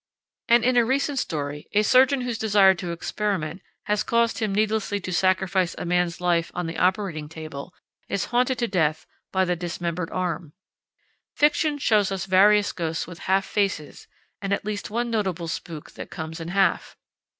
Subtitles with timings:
[0.49, 4.99] And in a recent story a surgeon whose desire to experiment has caused him needlessly
[4.99, 7.71] to sacrifice a man's life on the operating table,
[8.09, 10.53] is haunted to death by the dismembered arm.
[11.35, 14.07] Fiction shows us various ghosts with half faces,
[14.41, 16.97] and at least one notable spook that comes in half.